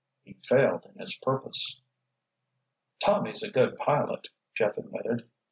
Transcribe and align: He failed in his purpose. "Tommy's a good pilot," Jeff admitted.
He 0.23 0.33
failed 0.43 0.85
in 0.87 0.95
his 0.97 1.13
purpose. 1.19 1.79
"Tommy's 3.05 3.43
a 3.43 3.51
good 3.51 3.77
pilot," 3.77 4.29
Jeff 4.55 4.79
admitted. 4.79 5.29